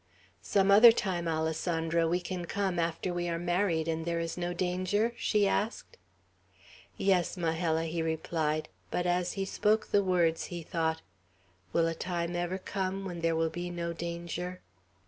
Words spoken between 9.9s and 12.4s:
the words, he thought, "Will a time